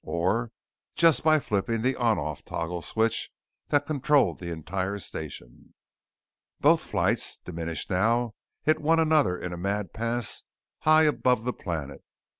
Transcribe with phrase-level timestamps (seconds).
[0.03, 0.51] Or
[0.95, 3.29] just by flipping the "ON OFF" toggle switch
[3.67, 5.75] that controlled the entire station.
[6.59, 8.33] Both flights, diminished now,
[8.63, 10.41] hit one another in a mad pass
[10.79, 12.01] high above the planet.